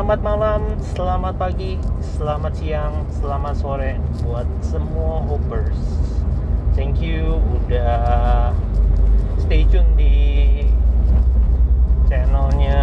[0.00, 0.62] Selamat malam,
[0.96, 1.76] selamat pagi,
[2.16, 5.76] selamat siang, selamat sore buat semua hoppers.
[6.72, 8.48] Thank you udah
[9.44, 10.64] stay tune di
[12.08, 12.80] channelnya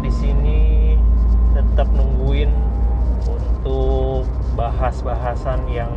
[0.00, 0.60] di sini
[1.52, 2.48] tetap nungguin
[3.28, 4.24] untuk
[4.56, 5.92] bahas-bahasan yang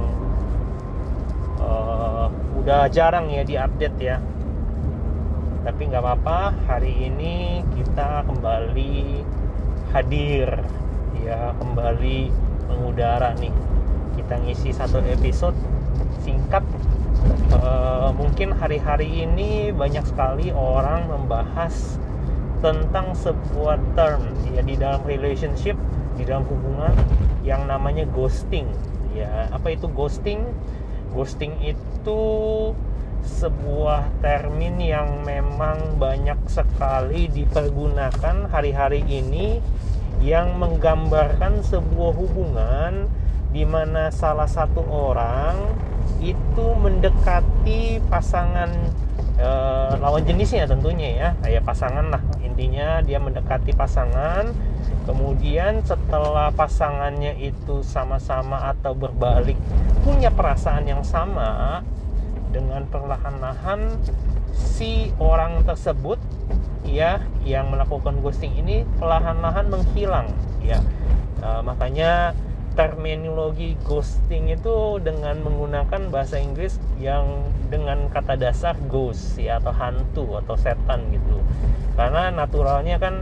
[1.63, 2.27] uh,
[2.59, 4.19] udah jarang ya diupdate ya
[5.63, 9.23] tapi nggak apa-apa hari ini kita kembali
[9.93, 10.49] hadir.
[11.23, 12.33] Ya kembali
[12.67, 13.53] mengudara nih.
[14.17, 15.55] Kita ngisi satu episode
[16.25, 16.65] singkat.
[17.53, 22.01] Uh, mungkin hari-hari ini banyak sekali orang membahas
[22.59, 25.77] tentang sebuah term ya di dalam relationship
[26.15, 26.91] di dalam hubungan
[27.47, 28.67] yang namanya ghosting.
[29.13, 30.43] Ya apa itu ghosting?
[31.13, 32.21] Ghosting itu
[33.23, 39.63] sebuah termin yang memang banyak sekali dipergunakan hari-hari ini
[40.23, 43.07] yang menggambarkan sebuah hubungan
[43.51, 45.55] di mana salah satu orang
[46.23, 48.71] itu mendekati pasangan
[49.35, 49.49] e,
[49.99, 51.29] lawan jenisnya tentunya ya.
[51.43, 52.21] Kayak pasangan lah.
[52.43, 54.51] Intinya dia mendekati pasangan.
[55.03, 59.59] Kemudian setelah pasangannya itu sama-sama atau berbalik
[60.03, 61.83] punya perasaan yang sama
[62.53, 63.97] dengan perlahan-lahan
[64.53, 66.21] si orang tersebut
[66.85, 70.29] ya yang melakukan ghosting ini perlahan-lahan menghilang
[70.61, 70.77] ya.
[71.41, 72.37] E, makanya
[72.77, 80.25] terminologi ghosting itu dengan menggunakan bahasa Inggris yang dengan kata dasar ghost ya atau hantu
[80.37, 81.41] atau setan gitu.
[81.93, 83.21] Karena naturalnya kan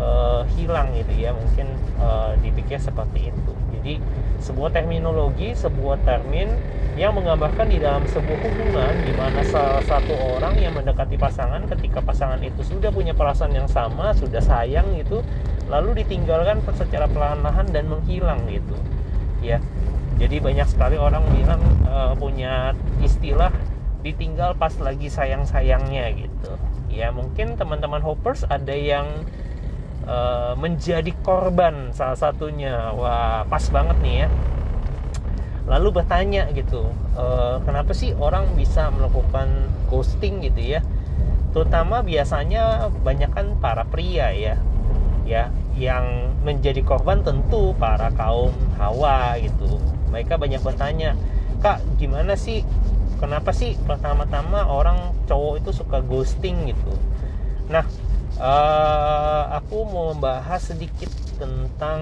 [0.00, 1.70] uh, hilang gitu ya mungkin
[2.02, 3.96] uh, dipikir seperti itu jadi
[4.44, 6.52] sebuah terminologi sebuah termin
[7.00, 12.04] yang menggambarkan di dalam sebuah hubungan di mana salah satu orang yang mendekati pasangan ketika
[12.04, 15.24] pasangan itu sudah punya perasaan yang sama sudah sayang gitu
[15.70, 18.74] lalu ditinggalkan secara perlahan-lahan dan menghilang gitu.
[19.40, 19.62] Ya
[20.20, 23.48] jadi banyak sekali orang bilang uh, punya istilah
[24.04, 26.52] ditinggal pas lagi sayang-sayangnya gitu.
[26.92, 29.08] Ya mungkin teman-teman hoppers ada yang
[30.10, 32.90] uh, menjadi korban salah satunya.
[32.98, 34.28] Wah pas banget nih ya.
[35.70, 40.82] Lalu bertanya gitu uh, kenapa sih orang bisa melakukan ghosting gitu ya?
[41.54, 44.58] Terutama biasanya banyak kan para pria ya
[45.22, 45.46] ya
[45.78, 48.50] yang menjadi korban tentu para kaum
[48.82, 49.78] hawa gitu.
[50.10, 51.14] Mereka banyak bertanya
[51.62, 52.66] kak gimana sih?
[53.20, 56.90] Kenapa sih pertama-tama orang cowok itu suka ghosting gitu?
[57.68, 57.84] Nah
[58.40, 62.00] uh, aku mau membahas sedikit tentang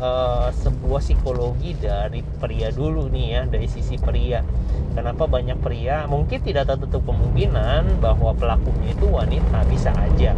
[0.00, 4.44] uh, sebuah psikologi dari pria dulu nih ya dari sisi pria.
[4.92, 6.04] Kenapa banyak pria?
[6.08, 10.32] Mungkin tidak tertutup kemungkinan bahwa pelakunya itu wanita bisa aja.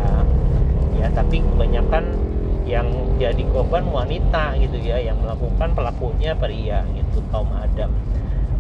[0.99, 2.13] Ya tapi kebanyakan
[2.69, 2.87] yang
[3.19, 7.91] jadi korban wanita gitu ya yang melakukan pelakunya pria gitu kaum Adam.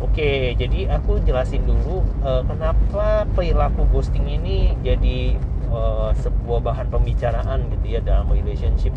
[0.00, 5.36] Oke, jadi aku jelasin dulu uh, kenapa perilaku ghosting ini jadi
[5.70, 8.92] uh, sebuah bahan pembicaraan gitu ya dalam relationship.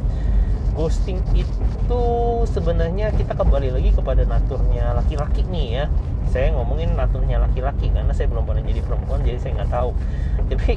[0.74, 2.04] Ghosting itu
[2.50, 5.86] sebenarnya kita kembali lagi kepada naturnya laki-laki nih ya.
[6.34, 9.92] Saya ngomongin naturnya laki-laki karena saya belum pernah jadi perempuan jadi saya nggak tahu.
[10.50, 10.74] Tapi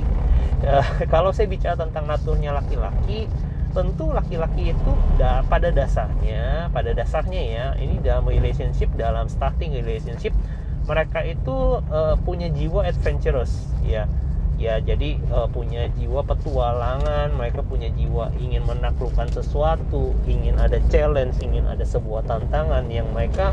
[0.68, 3.24] uh, kalau saya bicara tentang naturnya laki-laki,
[3.76, 10.32] tentu laki-laki itu da pada dasarnya pada dasarnya ya ini dalam relationship dalam starting relationship
[10.88, 14.08] mereka itu uh, punya jiwa adventurous ya
[14.56, 21.36] ya jadi uh, punya jiwa petualangan mereka punya jiwa ingin menaklukkan sesuatu ingin ada challenge
[21.44, 23.52] ingin ada sebuah tantangan yang mereka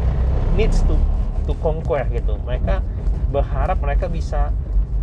[0.55, 0.95] needs to
[1.43, 2.39] to conquer gitu.
[2.47, 2.79] Mereka
[3.29, 4.55] berharap mereka bisa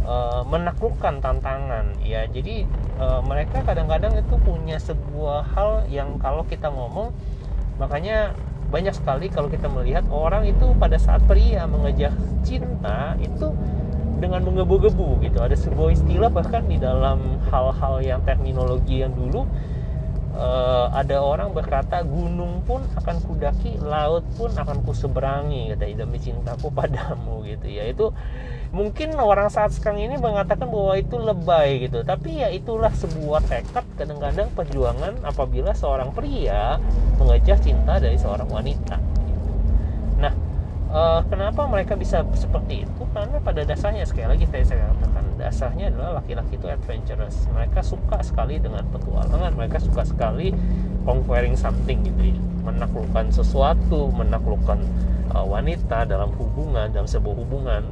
[0.09, 1.95] uh, menaklukkan tantangan.
[2.01, 2.65] Ya jadi
[2.97, 7.13] uh, mereka kadang-kadang itu punya sebuah hal yang kalau kita ngomong
[7.77, 8.37] makanya
[8.71, 12.15] banyak sekali kalau kita melihat orang itu pada saat pria mengejar
[12.47, 13.51] cinta itu
[14.21, 15.41] dengan menggebu-gebu gitu.
[15.41, 19.49] Ada sebuah istilah bahkan di dalam hal-hal yang terminologi yang dulu
[20.37, 26.71] uh, ada orang berkata gunung pun akan kudaki laut pun akan kuseberangi kata demi cintaku
[26.71, 27.89] padamu gitu ya.
[27.89, 28.15] Itu
[28.71, 32.07] mungkin orang saat sekarang ini mengatakan bahwa itu lebay gitu.
[32.07, 36.79] Tapi ya itulah sebuah tekad kadang-kadang perjuangan apabila seorang pria
[37.19, 39.10] mengejar cinta dari seorang wanita
[40.91, 43.03] uh, kenapa mereka bisa seperti itu?
[43.15, 47.47] Karena pada dasarnya sekali lagi saya katakan dasarnya adalah laki-laki itu adventurous.
[47.55, 50.53] Mereka suka sekali dengan petualangan mereka suka sekali
[51.07, 52.39] conquering something gitu ya.
[52.67, 54.79] Menaklukkan sesuatu menaklukkan
[55.33, 57.83] uh, wanita dalam hubungan dalam sebuah hubungan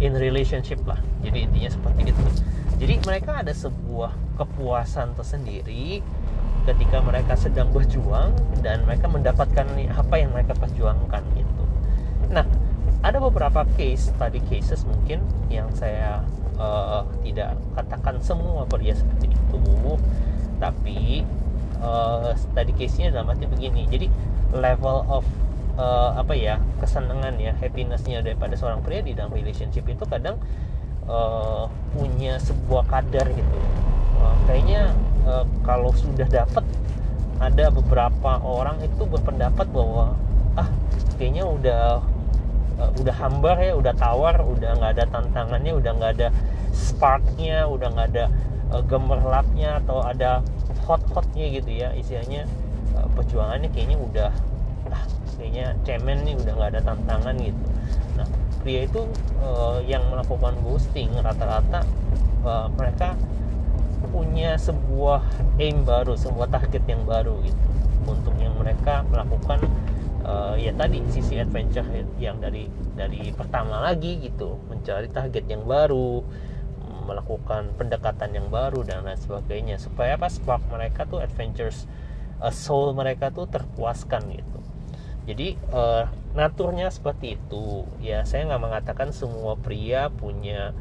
[0.00, 0.98] in relationship lah.
[1.20, 2.24] Jadi intinya seperti itu.
[2.76, 6.04] Jadi mereka ada sebuah kepuasan tersendiri
[6.68, 9.64] ketika mereka sedang berjuang dan mereka mendapatkan
[9.96, 11.65] apa yang mereka perjuangkan gitu
[12.30, 12.44] nah
[13.06, 16.26] ada beberapa case tadi cases mungkin yang saya
[16.58, 19.60] uh, tidak katakan semua pria seperti itu.
[20.56, 21.22] Tapi
[21.80, 23.86] uh, tadi case-nya dalam arti begini.
[23.86, 24.06] Jadi
[24.56, 25.24] level of
[25.76, 30.40] uh, apa ya kesenangan ya happinessnya daripada seorang pria di dalam relationship itu kadang
[31.06, 33.58] uh, punya sebuah kadar gitu.
[34.18, 34.96] Uh, kayaknya
[35.28, 36.64] uh, kalau sudah dapat
[37.36, 40.16] ada beberapa orang itu berpendapat bahwa
[40.56, 40.72] ah
[41.20, 42.00] kayaknya udah
[42.80, 46.28] uh, udah hambar ya udah tawar udah nggak ada tantangannya udah nggak ada
[46.72, 48.24] sparknya udah nggak ada
[48.72, 50.44] uh, gemerlapnya atau ada
[50.86, 52.46] hot hotnya gitu ya istilahnya
[52.94, 54.30] uh, perjuangannya kayaknya udah
[54.92, 55.04] ah,
[55.36, 57.64] kayaknya cemen nih udah nggak ada tantangan gitu.
[58.16, 58.26] Nah
[58.62, 59.02] pria itu
[59.42, 61.82] uh, yang melakukan ghosting rata-rata
[62.42, 63.14] uh, mereka
[64.10, 65.22] punya sebuah
[65.58, 67.64] aim baru, sebuah target yang baru gitu.
[68.06, 69.66] Untuk yang mereka melakukan
[70.26, 71.86] uh, ya tadi sisi adventure
[72.18, 72.66] yang dari
[72.98, 74.58] dari pertama lagi gitu.
[74.66, 76.26] Mencari target yang baru
[77.06, 79.78] melakukan pendekatan yang baru dan lain sebagainya.
[79.78, 80.26] Supaya apa?
[80.26, 81.86] Spark mereka tuh adventures
[82.42, 84.58] uh, soul mereka tuh terpuaskan gitu.
[85.26, 87.86] Jadi uh, naturnya seperti itu.
[88.02, 90.74] Ya saya nggak mengatakan semua pria punya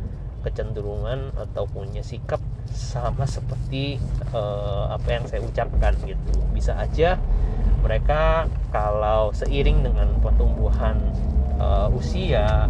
[0.45, 2.37] kecenderungan atau punya sikap
[2.69, 3.97] sama seperti
[4.33, 6.33] uh, apa yang saya ucapkan gitu.
[6.53, 7.17] Bisa aja
[7.85, 10.97] mereka kalau seiring dengan pertumbuhan
[11.61, 12.65] uh, usia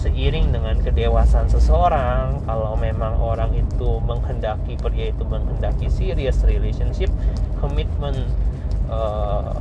[0.00, 7.12] seiring dengan kedewasaan seseorang kalau memang orang itu menghendaki pria itu menghendaki serious relationship
[7.60, 8.16] commitment
[8.88, 9.52] uh,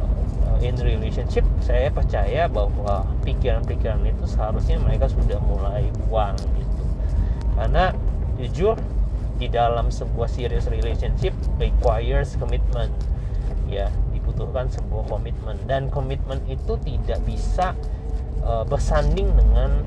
[0.64, 6.84] in relationship saya percaya bahwa pikiran-pikiran itu seharusnya mereka sudah mulai buang gitu.
[7.60, 7.92] Karena
[8.40, 8.76] jujur
[9.36, 12.92] di dalam sebuah serious relationship requires commitment
[13.68, 13.92] ya
[14.36, 15.56] dibutuhkan sebuah komitmen.
[15.64, 17.72] Dan komitmen itu tidak bisa
[18.44, 19.80] uh, bersanding dengan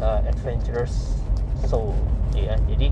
[0.00, 1.20] uh, adventurous
[1.68, 1.92] soul
[2.32, 2.56] ya.
[2.64, 2.88] Jadi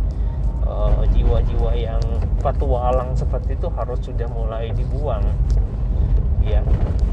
[0.68, 2.04] uh, jiwa-jiwa yang
[2.44, 5.24] petualang seperti itu harus sudah mulai dibuang
[6.44, 6.60] ya.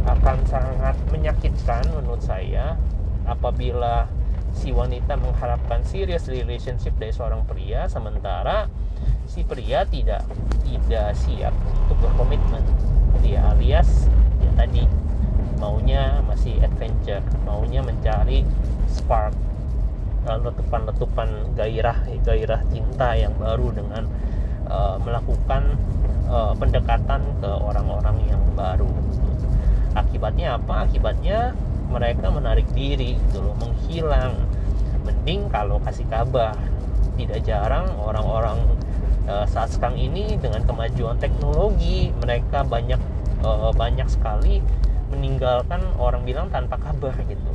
[0.04, 2.76] Akan sangat menyakitkan menurut saya
[3.24, 4.12] apabila
[4.52, 8.68] si wanita mengharapkan serious relationship dari seorang pria sementara
[9.28, 10.24] si pria tidak
[10.64, 11.54] tidak siap
[11.86, 12.64] untuk berkomitmen.
[13.22, 14.08] Dia alias
[14.40, 14.88] ya tadi
[15.60, 18.48] maunya masih adventure maunya mencari
[18.88, 19.36] spark
[20.26, 24.08] eh, letupan-letupan gairah gairah cinta yang baru dengan
[24.68, 25.76] uh, melakukan
[26.28, 28.88] uh, pendekatan ke orang-orang yang baru.
[29.96, 30.86] Akibatnya apa?
[30.86, 31.58] Akibatnya
[31.90, 34.36] mereka menarik diri gitu loh menghilang.
[35.08, 36.54] Mending kalau kasih kabar.
[37.18, 38.77] Tidak jarang orang-orang
[39.28, 43.00] saat sekarang ini dengan kemajuan teknologi mereka banyak
[43.44, 44.64] uh, banyak sekali
[45.12, 47.52] meninggalkan orang bilang tanpa kabar gitu.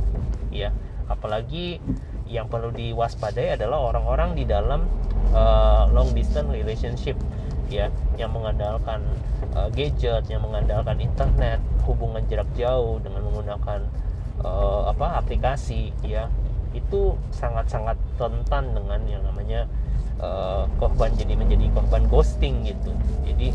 [0.53, 0.69] Ya
[1.09, 1.81] apalagi
[2.29, 4.87] yang perlu diwaspadai adalah orang-orang di dalam
[5.35, 7.19] uh, long distance relationship
[7.67, 9.03] ya yang mengandalkan
[9.57, 13.79] uh, gadget yang mengandalkan internet hubungan jarak jauh dengan menggunakan
[14.41, 16.29] uh, apa aplikasi ya.
[16.73, 19.69] Itu sangat-sangat rentan dengan yang namanya
[20.23, 22.95] uh, korban jadi menjadi korban ghosting gitu.
[23.27, 23.51] Jadi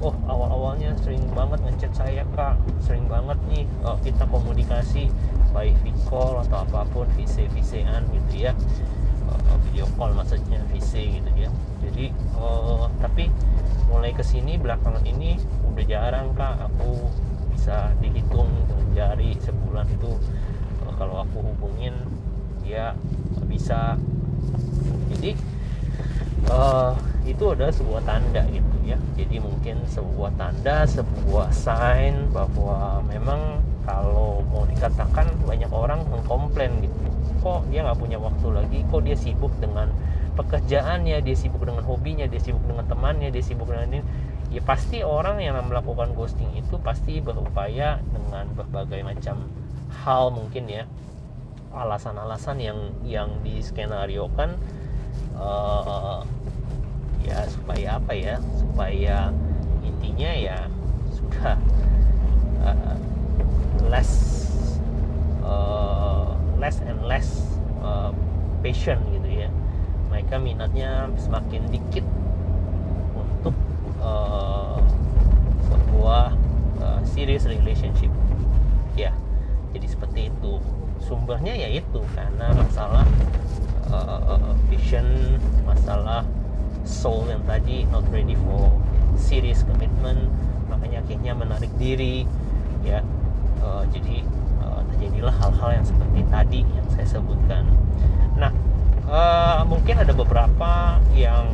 [0.00, 5.12] oh awal-awalnya sering banget ngechat saya kak sering banget nih oh, kita komunikasi
[5.52, 8.52] by video call atau apa pun VC VC-an gitu ya.
[9.28, 11.50] Uh, video call maksudnya VC gitu ya.
[11.88, 13.32] Jadi uh, tapi
[13.88, 15.40] mulai ke sini belakangan ini
[15.72, 16.68] udah jarang kak.
[16.68, 17.08] Aku
[17.52, 20.12] bisa dihitung dengan jari sebulan itu
[21.00, 21.96] kalau aku hubungin
[22.60, 22.92] dia
[23.48, 23.96] bisa.
[25.12, 25.32] Jadi
[26.48, 26.96] uh,
[27.28, 28.96] itu adalah sebuah tanda gitu ya.
[29.18, 36.96] Jadi mungkin sebuah tanda sebuah sign bahwa memang kalau mau dikatakan banyak orang mengkomplain gitu.
[37.40, 38.78] Kok dia nggak punya waktu lagi?
[38.88, 39.88] Kok dia sibuk dengan
[40.36, 41.20] pekerjaannya?
[41.24, 42.28] Dia sibuk dengan hobinya?
[42.28, 43.28] Dia sibuk dengan temannya?
[43.32, 44.00] Dia sibuk dengan ini?
[44.50, 49.46] Ya pasti orang yang melakukan ghosting itu pasti berupaya dengan berbagai macam
[50.04, 50.84] hal mungkin ya.
[51.70, 54.58] Alasan-alasan yang yang di skenario kan
[55.36, 56.24] uh,
[57.22, 58.36] ya supaya apa ya?
[58.58, 59.30] Supaya
[59.84, 60.58] intinya ya
[61.14, 61.54] sudah
[62.64, 62.96] uh,
[63.86, 64.12] less
[65.44, 67.28] uh, less and less
[67.84, 68.10] uh,
[68.64, 69.48] patient gitu ya.
[70.10, 72.06] Mereka minatnya semakin dikit
[74.02, 74.80] uh,
[75.70, 76.34] sebuah
[76.82, 78.10] uh, serious relationship.
[78.98, 79.14] Ya
[79.70, 80.58] jadi seperti itu.
[81.00, 83.08] Sumbernya yaitu karena masalah
[83.92, 86.24] uh, vision masalah
[86.86, 88.72] soul yang tadi not ready for
[89.18, 90.30] serious commitment
[90.70, 92.24] makanya akhirnya menarik diri
[92.86, 93.04] ya.
[93.60, 94.24] Uh, jadi
[94.64, 97.68] uh, terjadilah hal-hal yang seperti tadi yang saya sebutkan.
[98.40, 98.48] Nah
[99.10, 101.44] uh, mungkin ada beberapa yang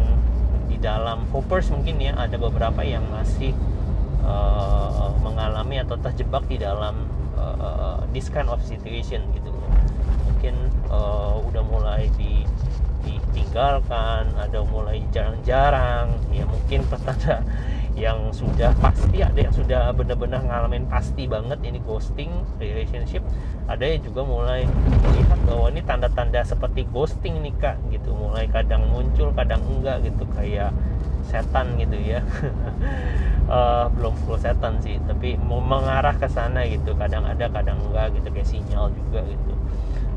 [0.71, 3.57] di dalam hoppers mungkin ya ada beberapa yang masih
[4.23, 7.09] uh, mengalami atau terjebak di dalam
[7.41, 9.56] uh, this kind of situation gitu
[10.47, 12.47] mungkin uh, udah mulai di
[13.03, 17.43] ditinggalkan ada mulai jarang-jarang ya mungkin pertanda
[17.99, 22.31] yang sudah pasti ada yang sudah benar-benar ngalamin pasti banget ini ghosting
[22.63, 23.27] relationship
[23.67, 24.71] ada yang juga mulai
[25.03, 28.15] melihat bahwa ini tanda-tanda seperti ghosting nih kak gitu.
[28.15, 30.71] Mulai kadang muncul kadang enggak gitu kayak
[31.27, 32.23] setan gitu ya.
[33.51, 36.95] Uh, belum full setan sih tapi mau mengarah ke sana gitu.
[36.95, 39.56] Kadang ada kadang enggak gitu kayak sinyal juga gitu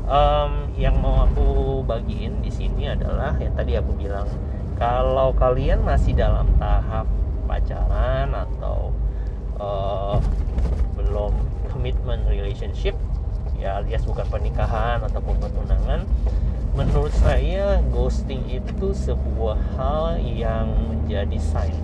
[0.06, 4.28] um, yang mau aku bagiin di sini adalah yang tadi aku bilang
[4.80, 7.04] kalau kalian masih dalam tahap
[7.44, 8.94] pacaran atau
[9.60, 10.16] uh,
[10.96, 11.34] belum
[11.68, 12.96] commitment relationship
[13.60, 16.06] ya alias bukan pernikahan ataupun pertunangan
[16.70, 21.74] menurut saya ghosting itu sebuah hal yang menjadi sign.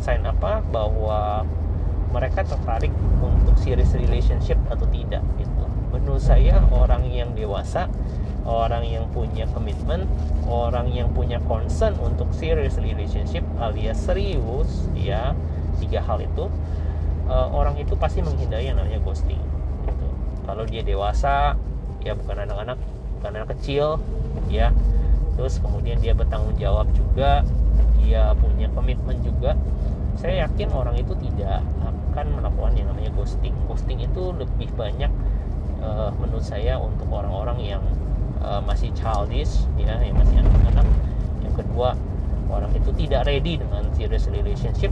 [0.00, 0.64] Sign apa?
[0.72, 1.44] Bahwa
[2.10, 5.59] mereka tertarik untuk serious relationship atau tidak gitu
[5.90, 7.90] menurut saya orang yang dewasa
[8.46, 10.08] orang yang punya komitmen
[10.48, 15.36] orang yang punya concern untuk serious relationship alias serius ya
[15.78, 16.48] tiga hal itu
[17.28, 19.40] uh, orang itu pasti menghindari yang namanya ghosting
[19.86, 20.08] gitu.
[20.48, 21.54] kalau dia dewasa
[22.00, 22.80] ya bukan anak-anak
[23.20, 24.00] bukan anak kecil
[24.48, 24.72] ya.
[25.36, 27.44] Terus kemudian dia bertanggung jawab juga
[28.00, 29.52] dia punya komitmen juga.
[30.16, 33.52] Saya yakin orang itu tidak akan melakukan yang namanya ghosting.
[33.68, 35.12] Ghosting itu lebih banyak
[35.80, 37.82] uh, menurut saya untuk orang-orang yang
[38.40, 40.86] uh, masih childish ya yang masih anak-anak
[41.44, 41.96] yang kedua
[42.50, 44.90] orang itu tidak ready dengan serious relationship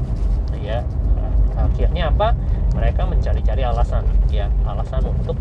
[0.63, 0.87] ya.
[1.59, 2.39] Akhirnya apa?
[2.79, 5.35] Mereka mencari-cari alasan ya alasan untuk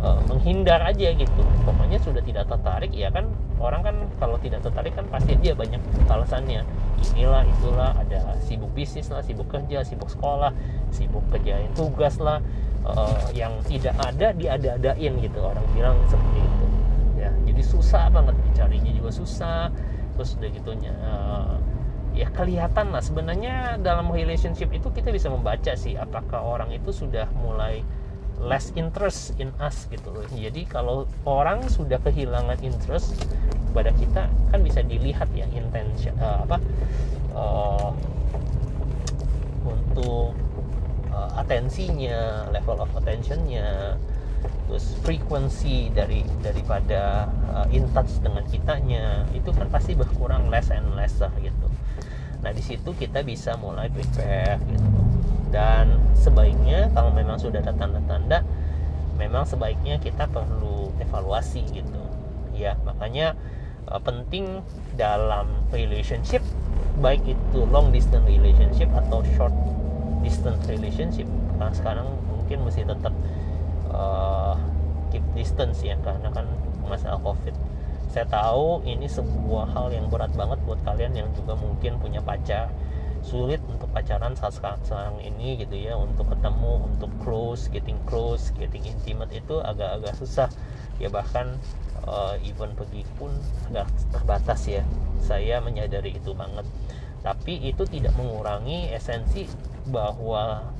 [0.00, 1.42] uh, menghindar aja gitu.
[1.68, 3.28] Pokoknya sudah tidak tertarik ya kan?
[3.60, 6.64] Orang kan kalau tidak tertarik kan pasti dia banyak alasannya.
[7.12, 10.52] Inilah itulah ada sibuk bisnis lah sibuk kerja sibuk sekolah
[10.92, 12.40] sibuk kerjain tugas lah
[12.86, 15.38] uh, yang tidak ada diada-adain gitu.
[15.40, 16.66] Orang bilang seperti itu.
[17.20, 19.68] Ya jadi susah banget dicarinya juga susah.
[20.16, 21.56] Terus udah gitunya uh,
[22.12, 23.02] ya kelihatan lah.
[23.02, 27.84] Sebenarnya dalam relationship itu kita bisa membaca sih apakah orang itu sudah mulai
[28.40, 30.24] less interest in us gitu loh.
[30.32, 33.12] Jadi kalau orang sudah kehilangan interest
[33.70, 36.56] pada kita kan bisa dilihat ya intention uh, apa
[37.36, 37.90] uh,
[39.62, 40.34] untuk
[41.10, 43.98] uh, atensinya level of attentionnya
[44.70, 50.94] terus frekuensi dari daripada uh, in touch dengan kitanya itu kan pasti berkurang less and
[50.94, 51.66] less lah gitu.
[52.40, 55.00] Nah di situ kita bisa mulai prepare gitu.
[55.50, 58.46] Dan sebaiknya kalau memang sudah ada tanda-tanda
[59.18, 62.02] memang sebaiknya kita perlu evaluasi gitu.
[62.54, 63.34] Ya makanya
[63.90, 64.62] uh, penting
[64.94, 66.46] dalam relationship
[67.02, 69.52] baik itu long distance relationship atau short
[70.20, 71.28] distance relationship.
[71.58, 73.14] Karena sekarang mungkin mesti tetap
[73.92, 74.56] uh,
[75.10, 76.46] keep distance ya karena kan
[76.86, 77.54] masalah covid.
[78.10, 82.70] Saya tahu ini sebuah hal yang berat banget buat kalian yang juga mungkin punya pacar.
[83.20, 88.82] Sulit untuk pacaran saat sekarang ini gitu ya untuk ketemu untuk close getting close getting
[88.82, 90.50] intimate itu agak-agak susah.
[90.98, 91.54] Ya bahkan
[92.08, 93.30] uh, even pergi pun
[93.70, 94.82] agak terbatas ya.
[95.22, 96.66] Saya menyadari itu banget.
[97.20, 99.46] Tapi itu tidak mengurangi esensi
[99.90, 100.72] bahwa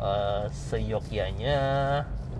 [0.00, 1.58] uh, seyogyanya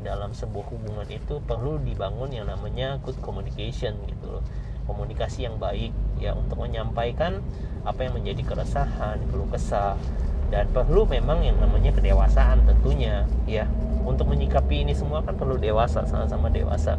[0.04, 4.44] dalam sebuah hubungan itu perlu dibangun yang namanya good communication gitu loh.
[4.86, 5.90] Komunikasi yang baik
[6.22, 7.42] ya untuk menyampaikan
[7.82, 9.98] apa yang menjadi keresahan perlu kesah.
[10.46, 13.66] Dan perlu memang yang namanya kedewasaan tentunya ya.
[14.06, 16.94] Untuk menyikapi ini semua kan perlu dewasa sama-sama dewasa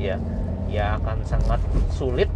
[0.00, 0.16] ya.
[0.72, 1.60] Ya akan sangat
[1.92, 2.32] sulit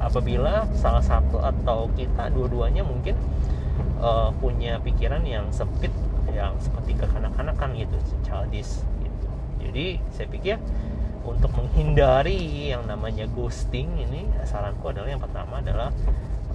[0.00, 3.12] apabila salah satu atau kita dua-duanya mungkin
[4.04, 5.90] uh, punya pikiran yang sempit
[6.28, 9.28] yang seperti kekanak-kanakan gitu childish gitu.
[9.64, 10.56] Jadi saya pikir
[11.24, 15.88] untuk menghindari yang namanya ghosting ini saranku adalah yang pertama adalah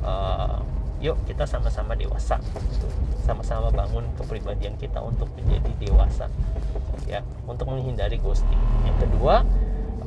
[0.06, 0.62] uh,
[1.02, 2.38] yuk kita sama-sama dewasa
[2.70, 2.86] gitu.
[3.24, 6.28] sama-sama bangun kepribadian kita untuk menjadi dewasa
[7.10, 8.62] ya untuk menghindari ghosting.
[8.86, 9.42] Yang kedua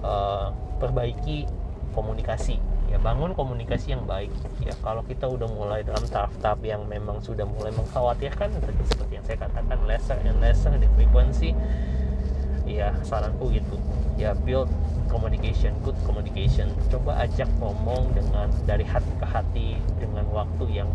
[0.06, 1.49] uh, perbaiki
[1.96, 2.61] komunikasi
[2.92, 4.28] ya bangun komunikasi yang baik.
[4.61, 8.52] Ya kalau kita udah mulai dalam tahap-tahap yang memang sudah mulai mengkhawatirkan
[8.84, 11.56] seperti yang saya katakan lesser and lesser di frekuensi
[12.68, 13.80] ya saranku gitu.
[14.20, 14.68] Ya build
[15.08, 16.68] communication good communication.
[16.92, 20.88] Coba ajak ngomong dengan dari hati ke hati dengan waktu yang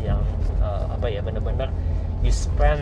[0.00, 0.24] yang
[0.64, 1.68] uh, apa ya benar-benar
[2.24, 2.80] you spend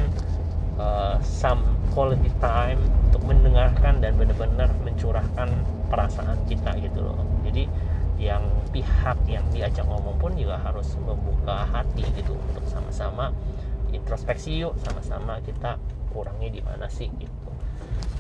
[0.79, 2.79] uh, some quality time
[3.11, 5.49] untuk mendengarkan dan benar-benar mencurahkan
[5.91, 7.19] perasaan kita gitu loh.
[7.43, 7.67] Jadi
[8.21, 13.33] yang pihak yang diajak ngomong pun juga harus membuka hati gitu untuk sama-sama
[13.97, 15.81] introspeksi yuk sama-sama kita
[16.13, 17.51] kurangnya di mana sih gitu.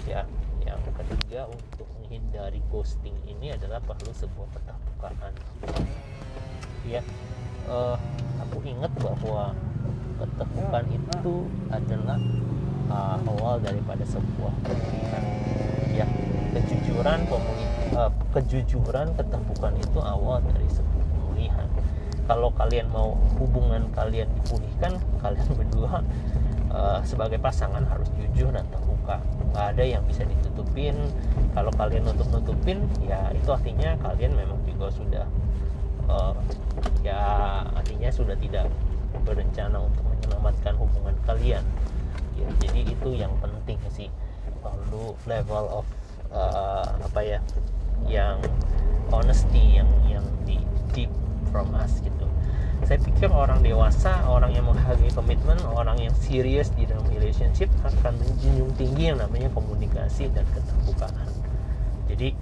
[0.08, 0.24] Ya
[0.64, 5.32] yang ketiga untuk menghindari ghosting ini adalah perlu sebuah keterbukaan.
[6.88, 7.04] Ya
[7.68, 8.00] uh,
[8.40, 9.52] aku ingat bahwa
[10.16, 11.34] keterbukaan itu
[11.68, 12.18] adalah
[12.88, 15.29] uh, awal daripada sebuah ya
[16.50, 17.26] kejujuran
[17.94, 21.68] uh, kejujuran keterbukaan itu awal dari sebuah pemulihan.
[22.26, 26.02] Kalau kalian mau hubungan kalian dipulihkan kalian berdua
[26.70, 29.22] uh, sebagai pasangan harus jujur dan terbuka.
[29.54, 30.94] Nggak ada yang bisa ditutupin.
[31.54, 35.26] Kalau kalian nutup nutupin ya itu artinya kalian memang juga sudah
[36.06, 36.34] uh,
[37.02, 37.22] ya
[37.74, 38.70] artinya sudah tidak
[39.26, 41.62] berencana untuk menyelamatkan hubungan kalian.
[42.38, 44.08] Ya, jadi itu yang penting sih.
[44.60, 45.88] Perlu level of
[47.10, 47.38] apa ya
[48.06, 48.38] yang
[49.10, 50.62] honesty yang yang di
[50.94, 51.10] deep
[51.50, 52.26] from us gitu.
[52.86, 58.14] Saya pikir orang dewasa orang yang menghargai komitmen orang yang serius di dalam relationship akan
[58.16, 61.28] menjunjung tinggi yang namanya komunikasi dan keterbukaan.
[62.06, 62.32] Jadi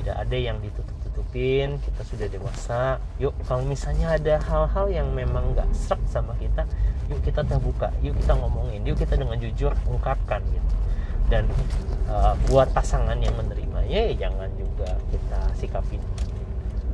[0.00, 2.80] tidak ada yang ditutup-tutupin kita sudah dewasa.
[3.20, 6.64] Yuk kalau misalnya ada hal-hal yang memang nggak serak sama kita
[7.12, 10.81] yuk kita terbuka yuk kita ngomongin yuk kita dengan jujur ungkapkan gitu
[11.32, 11.48] dan
[12.12, 16.04] uh, buat pasangan yang menerimanya ya jangan juga kita sikapin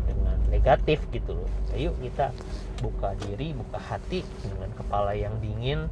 [0.06, 1.50] dengan negatif gitu loh.
[1.74, 2.30] Ayo kita
[2.78, 5.90] buka diri buka hati dengan kepala yang dingin.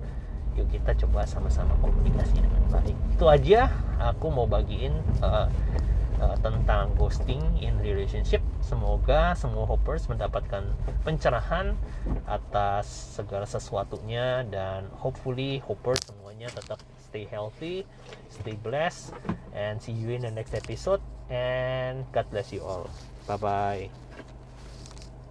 [0.55, 2.97] Yuk kita coba sama-sama komunikasi dengan baik.
[3.19, 5.51] Itu aja aku mau bagiin uh,
[6.23, 8.41] uh, tentang ghosting in relationship.
[8.65, 10.65] Semoga semua hoppers mendapatkan
[11.05, 11.77] pencerahan
[12.25, 12.89] atas
[13.21, 17.87] segala sesuatunya dan hopefully hoppers semuanya tetap stay healthy,
[18.29, 19.15] stay blessed,
[19.55, 21.01] and see you in the next episode.
[21.31, 22.91] And God bless you all.
[23.27, 24.06] Bye bye.